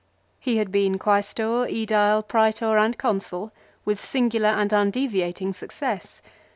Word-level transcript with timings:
He 0.39 0.57
had 0.57 0.71
been 0.71 0.97
Quaestor, 0.97 1.67
(Edile, 1.69 2.23
Praetor 2.23 2.75
and 2.79 2.97
Consul, 2.97 3.51
with 3.85 4.03
singular 4.03 4.49
and 4.49 4.73
un 4.73 4.89
deviating 4.89 5.53
success. 5.53 6.23